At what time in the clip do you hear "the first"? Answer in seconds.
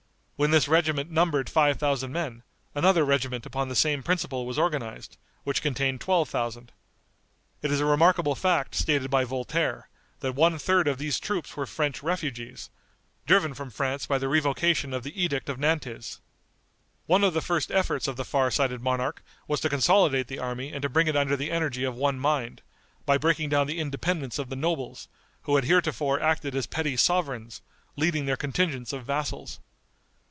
17.35-17.69